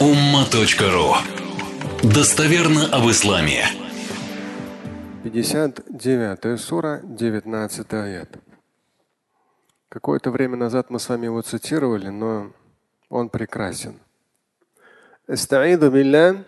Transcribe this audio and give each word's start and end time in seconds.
umma.ru 0.00 1.14
Достоверно 2.02 2.86
об 2.92 3.10
исламе. 3.10 3.64
59 5.24 6.60
сура, 6.60 7.00
19 7.02 7.92
аят. 7.92 8.28
Какое-то 9.88 10.30
время 10.30 10.56
назад 10.56 10.90
мы 10.90 10.98
с 10.98 11.08
вами 11.08 11.26
его 11.26 11.42
цитировали, 11.42 12.08
но 12.08 12.52
он 13.08 13.28
прекрасен. 13.28 13.94
استعيذ 15.28 15.90
بالله 15.90 16.42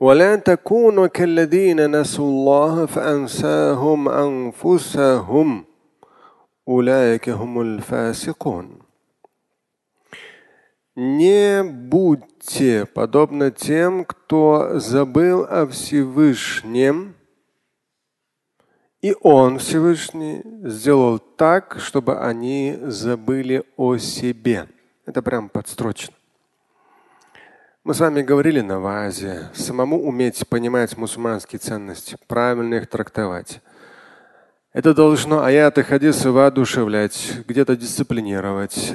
ولا 0.00 0.36
تكونوا 0.36 1.06
كالذين 1.06 2.00
نسوا 2.00 2.28
الله 2.28 2.86
فأنساهم 2.86 4.08
أنفسهم 4.08 5.64
أولئك 6.68 7.28
هم 7.28 7.60
الفاسقون 7.60 8.78
не 10.95 11.63
будьте 11.63 12.85
подобны 12.85 13.49
тем, 13.51 14.05
кто 14.05 14.79
забыл 14.79 15.43
о 15.49 15.65
Всевышнем, 15.65 17.15
и 19.01 19.15
Он, 19.21 19.57
Всевышний, 19.57 20.43
сделал 20.63 21.17
так, 21.17 21.77
чтобы 21.79 22.19
они 22.19 22.77
забыли 22.83 23.63
о 23.75 23.97
себе. 23.97 24.67
Это 25.05 25.21
прям 25.21 25.49
подстрочно. 25.49 26.13
Мы 27.83 27.93
с 27.93 27.99
вами 27.99 28.21
говорили 28.21 28.61
на 28.61 28.79
вазе, 28.79 29.49
самому 29.53 30.01
уметь 30.01 30.47
понимать 30.47 30.95
мусульманские 30.95 31.59
ценности, 31.59 32.17
правильно 32.27 32.75
их 32.75 32.87
трактовать. 32.87 33.61
Это 34.71 34.93
должно 34.93 35.43
аяты 35.43 35.83
хадисы 35.83 36.31
воодушевлять, 36.31 37.39
где-то 37.45 37.75
дисциплинировать, 37.75 38.93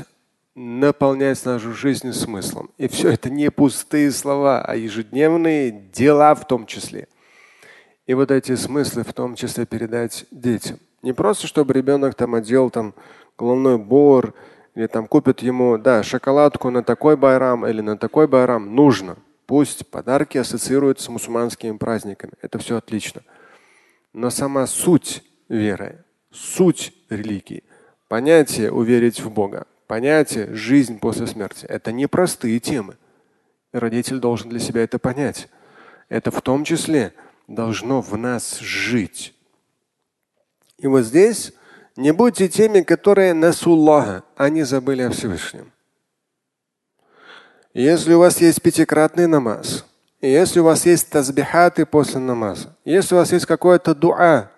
наполнять 0.58 1.44
нашу 1.44 1.72
жизнь 1.72 2.12
смыслом. 2.12 2.70
И 2.78 2.88
все 2.88 3.10
это 3.12 3.30
не 3.30 3.50
пустые 3.50 4.10
слова, 4.10 4.60
а 4.60 4.74
ежедневные 4.74 5.70
дела 5.70 6.34
в 6.34 6.46
том 6.48 6.66
числе. 6.66 7.06
И 8.06 8.14
вот 8.14 8.32
эти 8.32 8.56
смыслы 8.56 9.04
в 9.04 9.12
том 9.12 9.36
числе 9.36 9.66
передать 9.66 10.26
детям. 10.32 10.78
Не 11.02 11.12
просто, 11.12 11.46
чтобы 11.46 11.74
ребенок 11.74 12.16
там 12.16 12.34
одел 12.34 12.70
там 12.70 12.94
головной 13.38 13.78
бор 13.78 14.34
или 14.74 14.88
там 14.88 15.06
купит 15.06 15.40
ему, 15.40 15.78
да, 15.78 16.02
шоколадку 16.02 16.70
на 16.70 16.82
такой 16.82 17.16
байрам 17.16 17.64
или 17.64 17.80
на 17.80 17.96
такой 17.96 18.26
байрам. 18.26 18.74
Нужно. 18.74 19.16
Пусть 19.46 19.86
подарки 19.86 20.38
ассоциируются 20.38 21.04
с 21.04 21.08
мусульманскими 21.08 21.76
праздниками. 21.76 22.32
Это 22.42 22.58
все 22.58 22.78
отлично. 22.78 23.22
Но 24.12 24.28
сама 24.30 24.66
суть 24.66 25.22
веры, 25.48 26.04
суть 26.32 26.92
религии, 27.10 27.62
понятие 28.08 28.72
уверить 28.72 29.20
в 29.20 29.30
Бога, 29.30 29.66
понятие 29.88 30.54
жизнь 30.54 31.00
после 31.00 31.26
смерти. 31.26 31.66
Это 31.66 31.90
непростые 31.90 32.60
темы. 32.60 32.96
Родитель 33.72 34.20
должен 34.20 34.48
для 34.50 34.60
себя 34.60 34.84
это 34.84 35.00
понять. 35.00 35.48
Это 36.08 36.30
в 36.30 36.40
том 36.42 36.62
числе 36.62 37.12
должно 37.48 38.00
в 38.00 38.16
нас 38.16 38.60
жить. 38.60 39.34
И 40.78 40.86
вот 40.86 41.02
здесь 41.02 41.52
не 41.96 42.12
будьте 42.12 42.48
теми, 42.48 42.82
которые 42.82 43.34
насуллаха, 43.34 44.22
они 44.36 44.62
забыли 44.62 45.02
о 45.02 45.10
Всевышнем. 45.10 45.72
Если 47.74 48.12
у 48.12 48.20
вас 48.20 48.40
есть 48.40 48.62
пятикратный 48.62 49.26
намаз, 49.26 49.84
если 50.20 50.60
у 50.60 50.64
вас 50.64 50.86
есть 50.86 51.10
тазбихаты 51.10 51.86
после 51.86 52.20
намаза, 52.20 52.76
если 52.84 53.14
у 53.14 53.18
вас 53.18 53.32
есть 53.32 53.46
какое-то 53.46 53.94
дуа, 53.94 54.50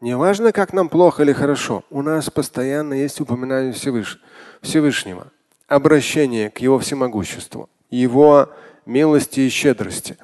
неважно, 0.00 0.52
как 0.52 0.72
нам 0.72 0.88
плохо 0.88 1.22
или 1.22 1.32
хорошо, 1.32 1.84
у 1.90 2.02
нас 2.02 2.30
постоянно 2.30 2.94
есть 2.94 3.20
упоминание 3.20 3.72
Всевышнего. 3.72 4.20
Всевышнего, 4.62 5.32
обращение 5.68 6.50
к 6.50 6.58
Его 6.58 6.78
всемогуществу, 6.78 7.70
Его 7.90 8.50
милости 8.86 9.40
и 9.40 9.48
щедрости. 9.48 10.16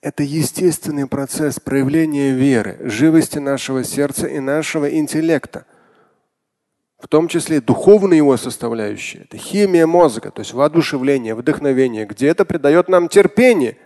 Это 0.00 0.22
естественный 0.22 1.06
процесс 1.06 1.58
проявления 1.58 2.32
веры, 2.32 2.78
живости 2.82 3.38
нашего 3.38 3.84
сердца 3.84 4.26
и 4.26 4.38
нашего 4.38 4.90
интеллекта. 4.96 5.66
В 6.98 7.06
том 7.06 7.28
числе 7.28 7.60
духовные 7.60 8.18
его 8.18 8.36
составляющие. 8.36 9.22
Это 9.24 9.36
химия 9.36 9.86
мозга, 9.86 10.30
то 10.30 10.40
есть 10.40 10.52
воодушевление, 10.52 11.34
вдохновение, 11.34 12.06
где 12.06 12.28
это 12.28 12.44
придает 12.44 12.88
нам 12.88 13.08
терпение. 13.08 13.76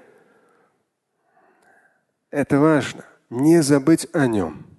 Это 2.31 2.59
важно. 2.59 3.05
Не 3.29 3.63
забыть 3.63 4.07
о 4.15 4.27
нем. 4.27 4.72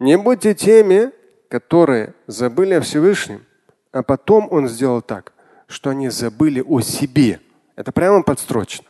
Не 0.00 0.18
будьте 0.18 0.54
теми, 0.54 1.12
которые 1.48 2.14
забыли 2.26 2.74
о 2.74 2.80
Всевышнем 2.80 3.46
а 3.92 4.02
потом 4.02 4.48
он 4.50 4.68
сделал 4.68 5.02
так, 5.02 5.32
что 5.66 5.90
они 5.90 6.08
забыли 6.08 6.60
о 6.60 6.80
себе. 6.80 7.40
Это 7.76 7.92
прямо 7.92 8.22
подстрочно. 8.22 8.86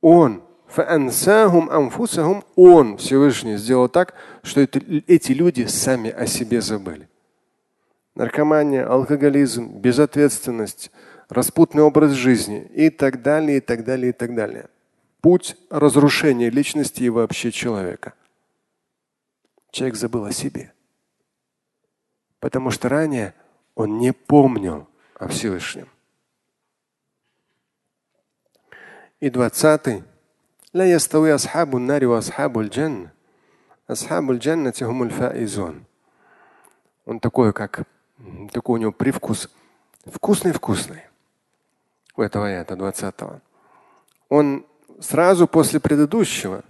Он, 0.00 0.42
он, 2.56 2.96
Всевышний, 2.96 3.56
сделал 3.56 3.88
так, 3.88 4.14
что 4.42 4.60
это, 4.60 4.80
эти 5.06 5.32
люди 5.32 5.66
сами 5.66 6.10
о 6.10 6.26
себе 6.26 6.60
забыли. 6.60 7.08
Наркомания, 8.14 8.86
алкоголизм, 8.86 9.78
безответственность, 9.80 10.90
распутный 11.28 11.82
образ 11.82 12.12
жизни 12.12 12.68
и 12.74 12.90
так 12.90 13.22
далее, 13.22 13.58
и 13.58 13.60
так 13.60 13.84
далее, 13.84 14.10
и 14.10 14.12
так 14.12 14.34
далее. 14.34 14.66
Путь 15.22 15.56
разрушения 15.70 16.50
личности 16.50 17.04
и 17.04 17.08
вообще 17.08 17.52
человека 17.52 18.14
Человек 19.71 19.95
забыл 19.95 20.25
о 20.25 20.31
себе. 20.31 20.73
Потому 22.39 22.71
что 22.71 22.89
ранее 22.89 23.33
он 23.75 23.99
не 23.99 24.13
помнил 24.13 24.87
о 25.15 25.27
Всевышнем. 25.27 25.89
И 29.19 29.29
двадцатый. 29.29 30.03
لا 30.73 30.91
يستوي 30.91 31.35
أصحاب 31.35 31.75
النار 31.75 32.05
وأصحاب 32.05 32.59
الجنة 32.59 33.09
أصحاب 33.89 34.31
الجنة 34.31 34.73
هم 34.81 35.03
الفائزون 35.03 35.83
Он 37.05 37.19
такой, 37.21 37.53
как 37.53 37.87
такой 38.51 38.79
у 38.79 38.81
него 38.81 38.91
привкус 38.91 39.49
вкусный-вкусный 40.05 41.03
у 42.17 42.21
этого 42.21 42.47
аята 42.47 42.75
20 42.75 43.15
-го. 43.15 43.39
Он 44.29 44.65
сразу 44.99 45.47
после 45.47 45.79
предыдущего 45.79 46.63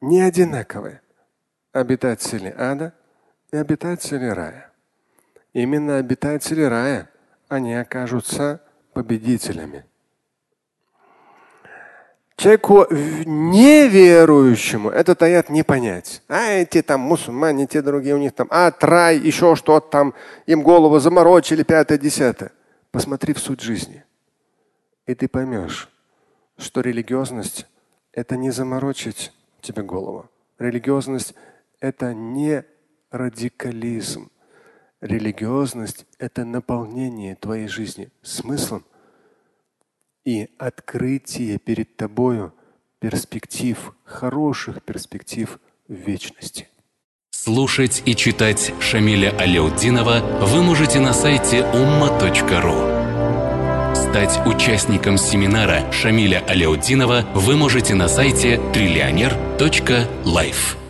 не 0.00 0.20
одинаковый. 0.20 0.98
Обитатели 1.75 2.55
ада 2.57 2.93
и 3.51 3.57
обитатели 3.57 4.27
рая. 4.27 4.71
Именно 5.51 5.97
обитатели 5.97 6.61
рая, 6.61 7.09
они 7.49 7.75
окажутся 7.75 8.61
победителями. 8.93 9.83
Человеку 12.37 12.87
неверующему 12.89 14.89
этот 14.89 15.21
аят 15.21 15.49
не 15.49 15.63
понять. 15.63 16.23
А 16.29 16.43
эти 16.43 16.81
там 16.81 17.01
мусульмане, 17.01 17.67
те 17.67 17.81
другие 17.81 18.15
у 18.15 18.19
них 18.19 18.31
там, 18.31 18.47
а 18.51 18.71
рай, 18.79 19.17
еще 19.17 19.57
что-то 19.57 19.89
там, 19.89 20.13
им 20.45 20.63
голову 20.63 20.99
заморочили, 20.99 21.63
пятое, 21.63 21.97
десятое. 21.97 22.53
Посмотри 22.91 23.33
в 23.33 23.39
суть 23.39 23.59
жизни. 23.59 24.05
И 25.07 25.13
ты 25.13 25.27
поймешь, 25.27 25.89
что 26.57 26.79
религиозность– 26.79 27.67
это 28.13 28.37
не 28.37 28.51
заморочить 28.51 29.33
тебе 29.59 29.83
голову. 29.83 30.29
Религиозность– 30.57 31.35
это 31.79 32.13
не 32.13 32.65
радикализм. 33.11 34.29
Религиозность– 35.01 36.05
это 36.19 36.45
наполнение 36.45 37.35
твоей 37.35 37.67
жизни 37.67 38.09
смыслом 38.21 38.85
и 40.25 40.49
открытие 40.57 41.59
перед 41.59 41.95
тобою 41.95 42.53
перспектив, 42.99 43.93
хороших 44.03 44.83
перспектив 44.83 45.59
в 45.87 45.93
вечности. 45.93 46.67
Слушать 47.29 48.01
и 48.05 48.15
читать 48.15 48.73
Шамиля 48.79 49.29
Аляутдинова 49.37 50.47
вы 50.47 50.63
можете 50.63 50.99
на 50.99 51.13
сайте 51.13 51.59
umma.ru. 51.59 52.95
Стать 53.93 54.39
участником 54.47 55.19
семинара 55.19 55.91
Шамиля 55.91 56.43
Аляутдинова 56.47 57.23
вы 57.35 57.55
можете 57.55 57.93
на 57.93 58.07
сайте 58.07 58.59
триллионер.life. 58.73 60.84